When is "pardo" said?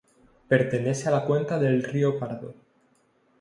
2.17-2.55